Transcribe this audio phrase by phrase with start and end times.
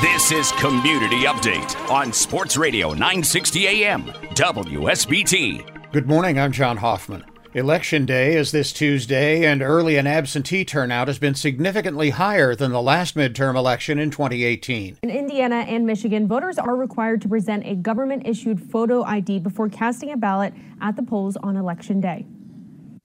[0.00, 5.92] This is Community Update on Sports Radio 960 AM, WSBT.
[5.92, 7.22] Good morning, I'm John Hoffman.
[7.52, 12.72] Election day is this Tuesday, and early and absentee turnout has been significantly higher than
[12.72, 15.00] the last midterm election in 2018.
[15.02, 19.68] In Indiana and Michigan, voters are required to present a government issued photo ID before
[19.68, 22.24] casting a ballot at the polls on election day.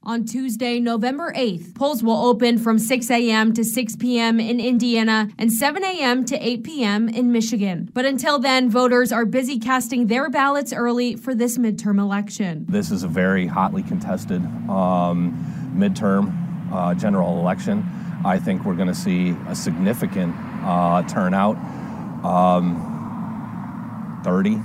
[0.08, 3.54] On Tuesday, November 8th, polls will open from 6 a.m.
[3.56, 4.40] to 6 p.m.
[4.40, 6.24] in Indiana and 7 a.m.
[6.26, 7.10] to 8 p.m.
[7.10, 7.90] in Michigan.
[7.92, 12.68] But until then, voters are busy casting their ballots early for this midterm election.
[12.70, 16.32] This is a very hotly contested um, midterm
[16.72, 17.84] uh, general election.
[18.24, 21.56] I think we're going to see a significant uh, turnout
[22.24, 22.92] um,
[24.24, 24.62] 30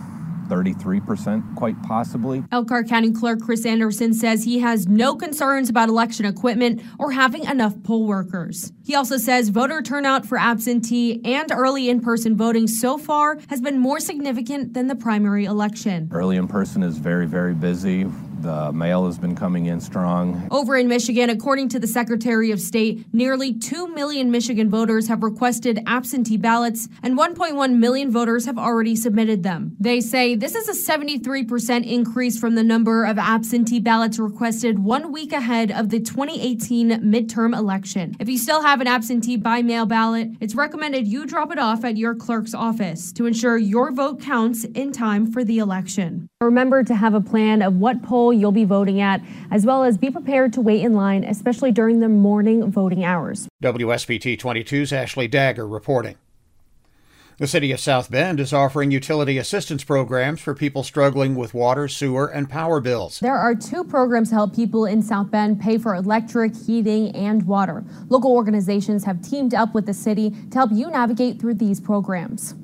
[0.50, 2.44] 33%, quite possibly.
[2.52, 7.44] Elkhart County Clerk Chris Anderson says he has no concerns about election equipment or having
[7.44, 8.72] enough poll workers.
[8.84, 13.60] He also says voter turnout for absentee and early in person voting so far has
[13.60, 16.08] been more significant than the primary election.
[16.12, 18.06] Early in person is very, very busy.
[18.40, 20.48] The mail has been coming in strong.
[20.50, 25.22] Over in Michigan, according to the Secretary of State, nearly 2 million Michigan voters have
[25.22, 29.76] requested absentee ballots, and 1.1 million voters have already submitted them.
[29.78, 35.12] They say this is a 73% increase from the number of absentee ballots requested one
[35.12, 38.16] week ahead of the 2018 midterm election.
[38.18, 41.84] If you still have an absentee by mail ballot, it's recommended you drop it off
[41.84, 46.26] at your clerk's office to ensure your vote counts in time for the election.
[46.40, 49.20] Remember to have a plan of what you'll be voting at,
[49.50, 53.48] as well as be prepared to wait in line, especially during the morning voting hours.
[53.62, 56.16] WSBT 22's Ashley Dagger reporting.
[57.40, 61.88] The city of South Bend is offering utility assistance programs for people struggling with water,
[61.88, 63.18] sewer, and power bills.
[63.18, 67.46] There are two programs to help people in South Bend pay for electric, heating, and
[67.46, 67.82] water.
[68.10, 72.54] Local organizations have teamed up with the city to help you navigate through these programs.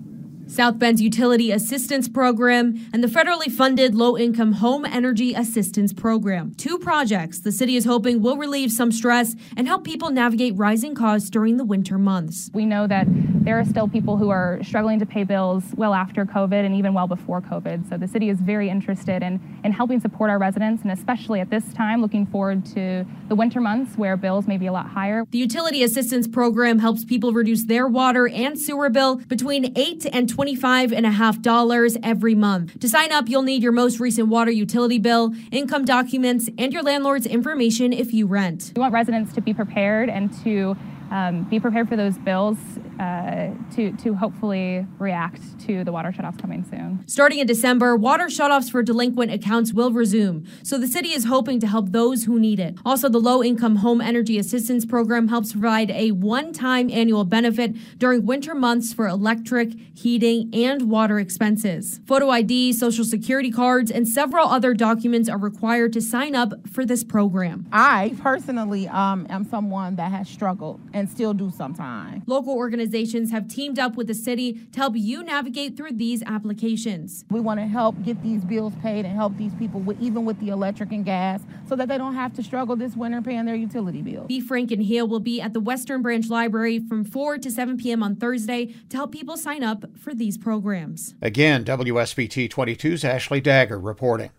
[0.48, 6.54] South Bend's Utility Assistance Program, and the federally funded Low Income Home Energy Assistance Program.
[6.54, 10.94] Two projects the city is hoping will relieve some stress and help people navigate rising
[10.94, 12.48] costs during the winter months.
[12.54, 13.06] We know that
[13.46, 16.94] there are still people who are struggling to pay bills well after COVID and even
[16.94, 17.88] well before COVID.
[17.88, 21.50] So the city is very interested in, in helping support our residents, and especially at
[21.50, 25.24] this time, looking forward to the winter months where bills may be a lot higher.
[25.30, 30.28] The Utility Assistance Program helps people reduce their water and sewer bill between 8 and
[30.36, 32.78] $25.5 every month.
[32.80, 36.82] To sign up, you'll need your most recent water utility bill, income documents, and your
[36.82, 38.72] landlord's information if you rent.
[38.76, 40.76] We want residents to be prepared and to
[41.10, 42.58] um, be prepared for those bills
[42.98, 47.04] uh, to, to hopefully react to the water shutoffs coming soon.
[47.06, 51.60] Starting in December, water shutoffs for delinquent accounts will resume, so the city is hoping
[51.60, 52.76] to help those who need it.
[52.84, 57.74] Also, the Low Income Home Energy Assistance Program helps provide a one time annual benefit
[57.98, 62.00] during winter months for electric, heating, and water expenses.
[62.06, 66.84] Photo ID, social security cards, and several other documents are required to sign up for
[66.84, 67.66] this program.
[67.72, 72.22] I personally um, am someone that has struggled and still do sometimes.
[72.26, 77.24] Local organizations have teamed up with the city to help you navigate through these applications.
[77.30, 80.40] We want to help get these bills paid and help these people with even with
[80.40, 83.54] the electric and gas so that they don't have to struggle this winter paying their
[83.54, 84.26] utility bills.
[84.26, 84.40] B.
[84.40, 88.02] Frank and Hill will be at the Western Branch Library from 4 to 7 p.m.
[88.02, 91.14] on Thursday to help people sign up for these programs.
[91.20, 94.30] Again, WSBT 22's Ashley Dagger reporting.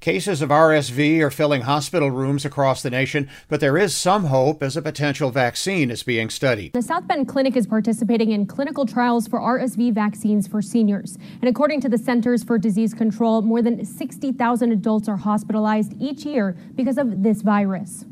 [0.00, 4.62] Cases of RSV are filling hospital rooms across the nation, but there is some hope
[4.62, 6.74] as a potential vaccine is being studied.
[6.74, 11.16] The South Bend Clinic is participating in clinical trials for RSV vaccines for seniors.
[11.40, 16.24] And according to the Centers for Disease Control, more than 60,000 adults are hospitalized each
[16.24, 18.04] year because of this virus.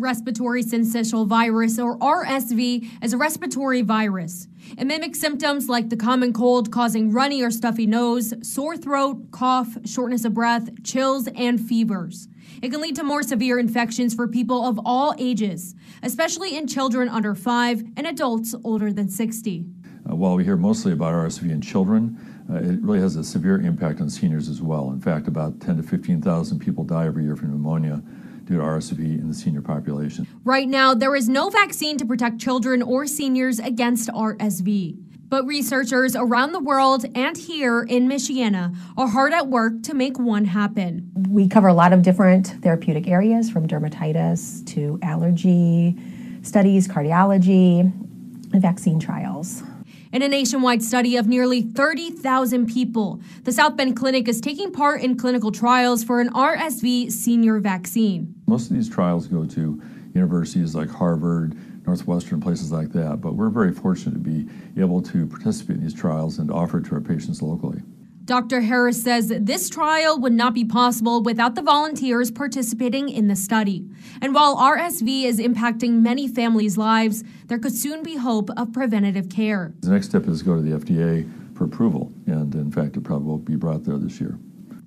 [0.00, 4.46] Respiratory syncytial virus, or RSV, is a respiratory virus.
[4.78, 9.76] It mimics symptoms like the common cold, causing runny or stuffy nose, sore throat, cough,
[9.84, 12.28] shortness of breath, chills, and fevers.
[12.62, 15.74] It can lead to more severe infections for people of all ages,
[16.04, 19.66] especially in children under five and adults older than 60.
[20.08, 22.16] Uh, while we hear mostly about RSV in children,
[22.48, 24.92] uh, it really has a severe impact on seniors as well.
[24.92, 28.00] In fact, about 10 to 15,000 people die every year from pneumonia
[28.48, 30.26] to RSV in the senior population.
[30.42, 34.96] Right now, there is no vaccine to protect children or seniors against RSV.
[35.28, 40.18] But researchers around the world and here in Michiana are hard at work to make
[40.18, 41.10] one happen.
[41.28, 45.96] We cover a lot of different therapeutic areas from dermatitis to allergy
[46.40, 49.62] studies, cardiology, and vaccine trials.
[50.10, 55.02] In a nationwide study of nearly 30,000 people, the South Bend Clinic is taking part
[55.02, 58.37] in clinical trials for an RSV senior vaccine.
[58.48, 59.82] Most of these trials go to
[60.14, 61.54] universities like Harvard,
[61.86, 64.48] Northwestern, places like that, but we're very fortunate to be
[64.80, 67.82] able to participate in these trials and offer it to our patients locally.
[68.24, 68.62] Dr.
[68.62, 73.86] Harris says this trial would not be possible without the volunteers participating in the study.
[74.22, 79.28] And while RSV is impacting many families' lives, there could soon be hope of preventative
[79.28, 79.74] care.
[79.80, 83.04] The next step is to go to the FDA for approval, and in fact, it
[83.04, 84.38] probably will be brought there this year.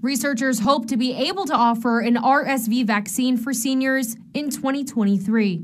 [0.01, 5.63] Researchers hope to be able to offer an RSV vaccine for seniors in 2023.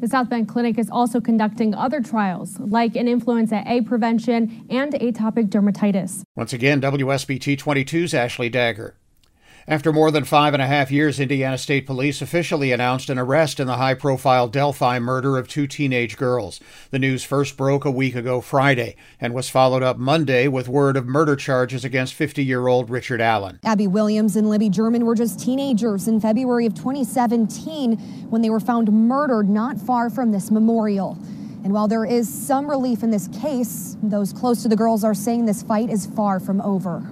[0.00, 4.92] The South Bend Clinic is also conducting other trials, like an influenza A prevention and
[4.92, 6.22] atopic dermatitis.
[6.36, 8.96] Once again, WSBT 22's Ashley Dagger.
[9.68, 13.60] After more than five and a half years, Indiana State Police officially announced an arrest
[13.60, 16.60] in the high profile Delphi murder of two teenage girls.
[16.90, 20.96] The news first broke a week ago Friday and was followed up Monday with word
[20.96, 23.60] of murder charges against 50 year old Richard Allen.
[23.62, 27.96] Abby Williams and Libby German were just teenagers in February of 2017
[28.30, 31.18] when they were found murdered not far from this memorial.
[31.62, 35.14] And while there is some relief in this case, those close to the girls are
[35.14, 37.04] saying this fight is far from over.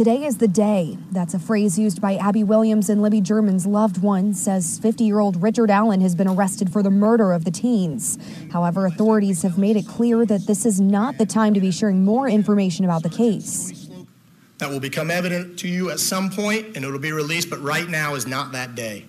[0.00, 0.96] Today is the day.
[1.12, 5.18] That's a phrase used by Abby Williams and Libby German's loved one, says 50 year
[5.18, 8.16] old Richard Allen has been arrested for the murder of the teens.
[8.50, 12.02] However, authorities have made it clear that this is not the time to be sharing
[12.02, 13.90] more information about the case.
[14.56, 17.86] That will become evident to you at some point and it'll be released, but right
[17.86, 19.04] now is not that day.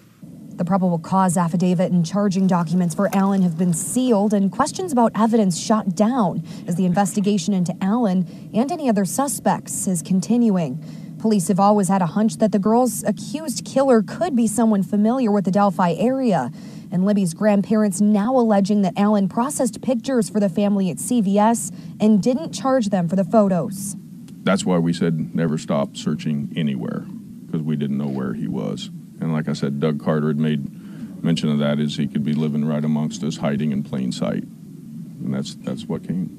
[0.56, 5.12] The probable cause affidavit and charging documents for Allen have been sealed, and questions about
[5.16, 10.84] evidence shot down as the investigation into Allen and any other suspects is continuing.
[11.20, 15.32] Police have always had a hunch that the girl's accused killer could be someone familiar
[15.32, 16.52] with the Delphi area.
[16.92, 22.22] And Libby's grandparents now alleging that Allen processed pictures for the family at CVS and
[22.22, 23.96] didn't charge them for the photos.
[24.44, 27.06] That's why we said never stop searching anywhere,
[27.46, 28.90] because we didn't know where he was.
[29.22, 32.34] And like I said, Doug Carter had made mention of that is he could be
[32.34, 34.44] living right amongst us, hiding in plain sight.
[34.44, 36.38] And that's that's what came.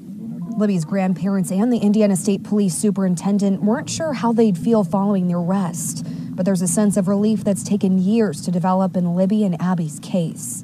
[0.57, 5.33] Libby's grandparents and the Indiana State Police Superintendent weren't sure how they'd feel following the
[5.33, 9.59] arrest, but there's a sense of relief that's taken years to develop in Libby and
[9.59, 10.63] Abby's case.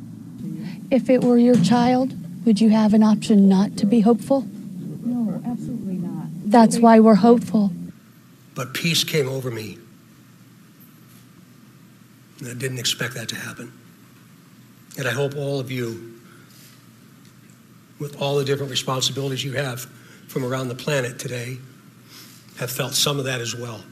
[0.92, 2.14] If it were your child,
[2.46, 4.42] would you have an option not to be hopeful?
[5.04, 6.28] No, absolutely not.
[6.46, 7.72] That's why we're hopeful.
[8.54, 9.78] But peace came over me
[12.42, 13.74] I didn't expect that to happen.
[14.98, 16.20] And I hope all of you,
[18.00, 19.82] with all the different responsibilities you have
[20.28, 21.58] from around the planet today,
[22.58, 23.84] have felt some of that as well.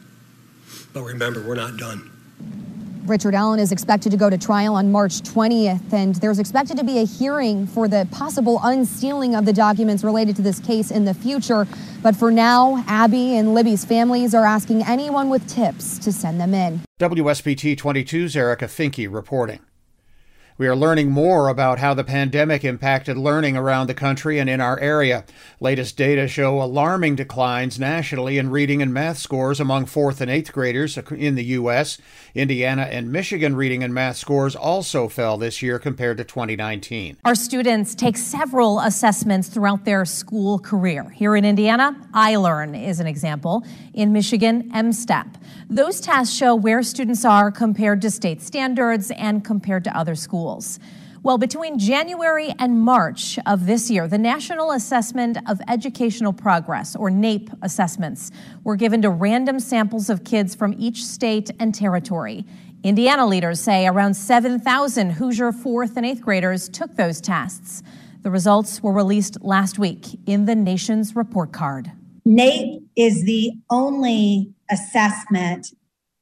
[0.93, 2.11] But remember, we're not done.
[3.09, 6.83] Richard Allen is expected to go to trial on March 20th, and there's expected to
[6.83, 11.05] be a hearing for the possible unsealing of the documents related to this case in
[11.05, 11.67] the future.
[12.01, 16.53] But for now, Abby and Libby's families are asking anyone with tips to send them
[16.53, 16.81] in.
[16.99, 19.59] WSBT 22's Erica Finke reporting.
[20.59, 24.59] We are learning more about how the pandemic impacted learning around the country and in
[24.59, 25.23] our area.
[25.59, 30.51] Latest data show alarming declines nationally in reading and math scores among 4th and 8th
[30.51, 31.99] graders in the U.S.
[32.33, 37.17] Indiana and Michigan reading and math scores also fell this year compared to 2019.
[37.23, 41.07] Our students take several assessments throughout their school career.
[41.11, 43.63] Here in Indiana, iLearn is an example.
[43.93, 45.35] In Michigan, MSTEP.
[45.69, 50.46] Those tests show where students are compared to state standards and compared to other schools.
[51.23, 57.09] Well, between January and March of this year, the National Assessment of Educational Progress, or
[57.09, 58.31] NAEP assessments,
[58.63, 62.45] were given to random samples of kids from each state and territory.
[62.83, 67.83] Indiana leaders say around 7,000 Hoosier fourth and eighth graders took those tests.
[68.21, 71.91] The results were released last week in the nation's report card.
[72.25, 75.73] NAEP is the only assessment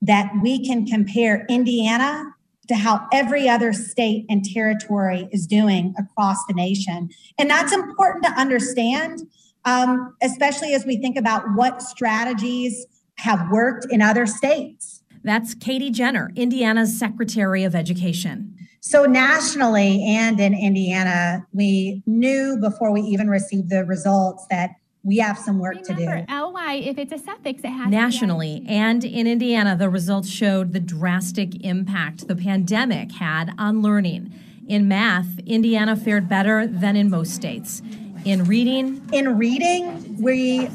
[0.01, 2.34] that we can compare Indiana
[2.67, 7.10] to how every other state and territory is doing across the nation.
[7.38, 9.22] And that's important to understand,
[9.65, 12.86] um, especially as we think about what strategies
[13.17, 15.03] have worked in other states.
[15.24, 18.55] That's Katie Jenner, Indiana's Secretary of Education.
[18.81, 25.17] So, nationally and in Indiana, we knew before we even received the results that we
[25.17, 26.05] have some work to do.
[26.05, 30.79] LY, if it's a suffix, it has Nationally and in Indiana, the results showed the
[30.79, 34.33] drastic impact the pandemic had on learning.
[34.67, 37.83] In math, Indiana fared better than in most states.
[38.25, 40.69] In reading, in reading, we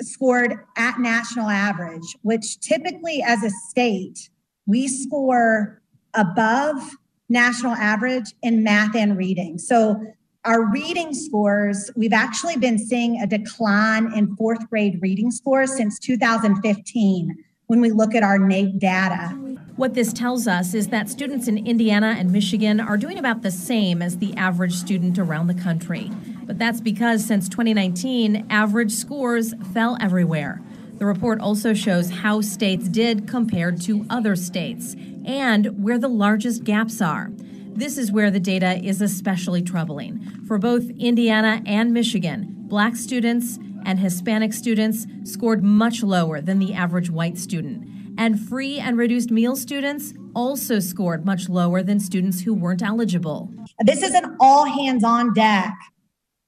[0.00, 4.30] scored at national average, which typically as a state,
[4.66, 5.82] we score
[6.14, 6.96] above
[7.28, 9.58] national average in math and reading.
[9.58, 10.00] So
[10.44, 15.98] our reading scores, we've actually been seeing a decline in fourth grade reading scores since
[15.98, 19.28] 2015 when we look at our NAEP data.
[19.76, 23.50] What this tells us is that students in Indiana and Michigan are doing about the
[23.50, 26.10] same as the average student around the country.
[26.44, 30.60] But that's because since 2019, average scores fell everywhere.
[30.98, 36.64] The report also shows how states did compared to other states and where the largest
[36.64, 37.30] gaps are.
[37.76, 40.20] This is where the data is especially troubling.
[40.46, 46.72] For both Indiana and Michigan, black students and Hispanic students scored much lower than the
[46.72, 47.84] average white student.
[48.16, 53.52] And free and reduced meal students also scored much lower than students who weren't eligible.
[53.80, 55.74] This is an all hands on deck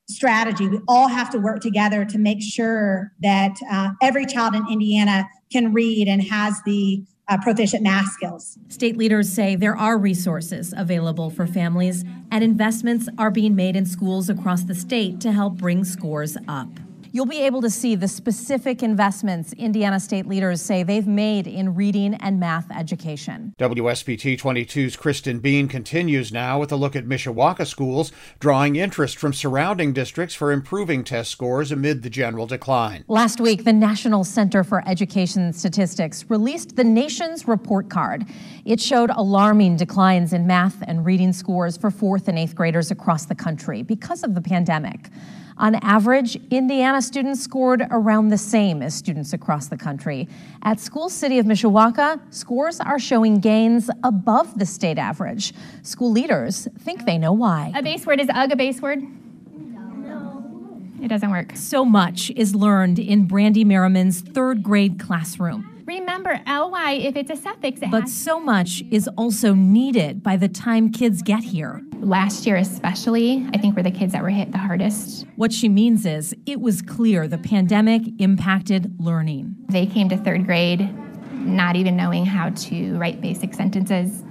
[0.09, 0.69] strategy.
[0.69, 5.29] We all have to work together to make sure that uh, every child in Indiana
[5.51, 8.59] can read and has the uh, proficient math skills.
[8.69, 13.87] State leaders say there are resources available for families, and investments are being made in
[13.87, 16.69] schools across the state to help bring scores up.
[17.13, 21.75] You'll be able to see the specific investments Indiana state leaders say they've made in
[21.75, 23.55] reading and math education.
[23.59, 29.33] WSBT 22's Kristen Bean continues now with a look at Mishawaka schools, drawing interest from
[29.33, 33.05] surrounding districts for improving test scores amid the general decline.
[33.09, 38.25] Last week, the National Center for Education Statistics released the nation's report card.
[38.65, 43.27] It showed alarming declines in math and reading scores for fourth and eighth graders across
[43.27, 45.11] the country because of the pandemic.
[45.59, 50.29] On average, Indiana students scored around the same as students across the country.
[50.63, 55.55] At School City of Mishawaka, scores are showing gains above the state average.
[55.83, 57.73] School leaders think they know why.
[57.75, 59.03] A base word is UG a base word?
[59.57, 60.83] No.
[61.03, 61.57] It doesn't work.
[61.57, 65.76] So much is learned in Brandy Merriman's third grade classroom.
[65.87, 70.49] Remember, ly, if it's a suffix, it But so much is also needed by the
[70.49, 71.81] time kids get here.
[72.01, 75.27] Last year, especially, I think were the kids that were hit the hardest.
[75.37, 79.55] What she means is it was clear the pandemic impacted learning.
[79.69, 80.93] They came to third grade
[81.33, 84.25] not even knowing how to write basic sentences.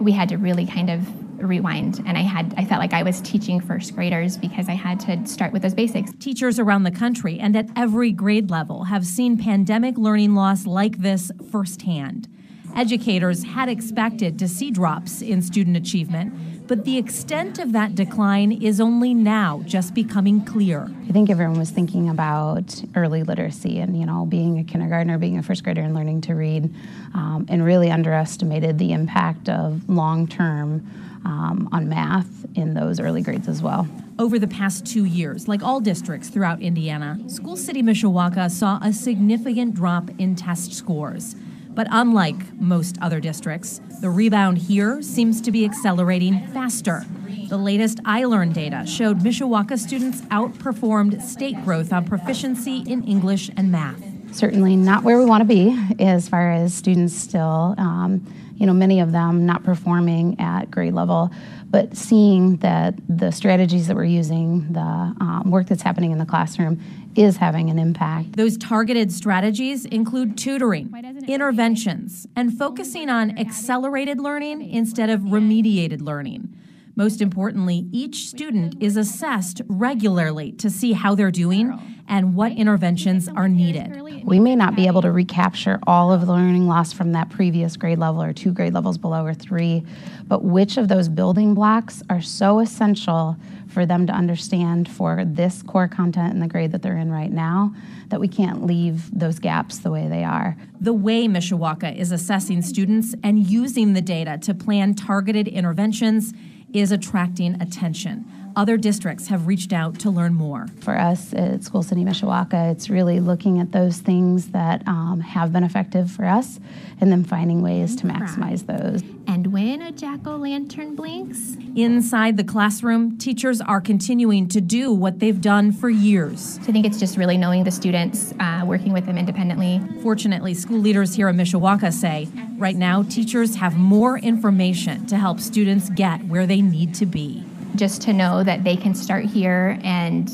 [0.00, 1.00] We had to really kind of
[1.46, 5.00] rewind and I had I felt like I was teaching first graders because I had
[5.00, 6.12] to start with those basics.
[6.18, 10.98] Teachers around the country and at every grade level have seen pandemic learning loss like
[10.98, 12.28] this firsthand.
[12.76, 18.50] Educators had expected to see drops in student achievement, but the extent of that decline
[18.50, 20.90] is only now just becoming clear.
[21.08, 25.38] I think everyone was thinking about early literacy and, you know, being a kindergartner, being
[25.38, 26.74] a first grader, and learning to read,
[27.12, 30.86] um, and really underestimated the impact of long term
[31.24, 33.86] um, on math in those early grades as well.
[34.18, 38.92] Over the past two years, like all districts throughout Indiana, School City Mishawaka saw a
[38.92, 41.34] significant drop in test scores.
[41.74, 47.04] But unlike most other districts, the rebound here seems to be accelerating faster.
[47.48, 53.70] The latest iLearn data showed Mishawaka students outperformed state growth on proficiency in English and
[53.70, 54.13] math.
[54.34, 57.76] Certainly not where we want to be as far as students still.
[57.78, 58.26] Um,
[58.56, 61.30] you know, many of them not performing at grade level,
[61.70, 66.26] but seeing that the strategies that we're using, the um, work that's happening in the
[66.26, 66.80] classroom
[67.14, 68.36] is having an impact.
[68.36, 70.92] Those targeted strategies include tutoring,
[71.28, 76.56] interventions, and focusing on accelerated learning instead of remediated learning.
[76.96, 83.28] Most importantly, each student is assessed regularly to see how they're doing and what interventions
[83.28, 84.24] are needed.
[84.24, 87.76] We may not be able to recapture all of the learning loss from that previous
[87.76, 89.84] grade level or two grade levels below or three,
[90.26, 93.36] but which of those building blocks are so essential
[93.68, 97.32] for them to understand for this core content in the grade that they're in right
[97.32, 97.74] now
[98.08, 100.56] that we can't leave those gaps the way they are.
[100.80, 106.32] The way Mishawaka is assessing students and using the data to plan targeted interventions
[106.72, 108.24] is attracting attention.
[108.56, 110.68] Other districts have reached out to learn more.
[110.80, 115.52] For us at School City Mishawaka, it's really looking at those things that um, have
[115.52, 116.60] been effective for us
[117.00, 119.02] and then finding ways to maximize those.
[119.26, 124.92] And when a jack o' lantern blinks, inside the classroom, teachers are continuing to do
[124.92, 126.54] what they've done for years.
[126.62, 129.80] So I think it's just really knowing the students, uh, working with them independently.
[130.02, 135.40] Fortunately, school leaders here in Mishawaka say right now teachers have more information to help
[135.40, 137.44] students get where they need to be
[137.76, 140.30] just to know that they can start here and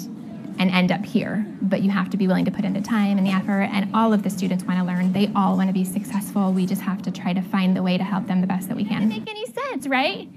[0.58, 1.46] and end up here.
[1.62, 3.90] But you have to be willing to put in the time and the effort, and
[3.94, 5.12] all of the students want to learn.
[5.12, 6.52] They all want to be successful.
[6.52, 8.76] We just have to try to find the way to help them the best that
[8.76, 9.08] we can.
[9.08, 10.28] Make any sense, right?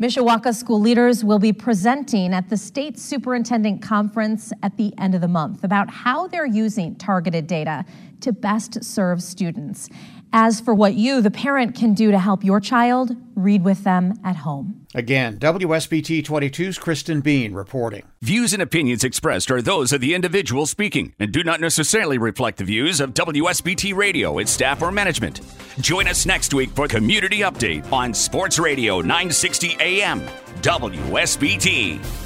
[0.00, 5.20] Mishawaka school leaders will be presenting at the state superintendent conference at the end of
[5.20, 7.84] the month about how they're using targeted data
[8.20, 9.90] to best serve students.
[10.32, 14.14] As for what you, the parent, can do to help your child, read with them
[14.24, 14.86] at home.
[14.94, 18.02] Again, WSBT 22's Kristen Bean reporting.
[18.22, 22.58] Views and opinions expressed are those of the individual speaking and do not necessarily reflect
[22.58, 25.40] the views of WSBT Radio, its staff, or management.
[25.80, 30.20] Join us next week for Community Update on Sports Radio 960 AM,
[30.62, 32.25] WSBT.